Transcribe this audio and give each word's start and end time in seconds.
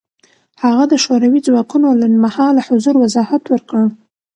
هغه 0.63 0.83
د 0.87 0.93
شوروي 1.03 1.39
ځواکونو 1.47 1.87
لنډمهاله 2.01 2.61
حضور 2.67 2.95
وضاحت 2.99 3.43
ورکړ. 3.49 3.81